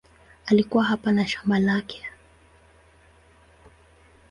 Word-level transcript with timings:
Alikuwa 0.45 0.83
hapa 0.83 1.11
na 1.11 1.27
shamba 1.27 1.59
lake. 1.59 2.03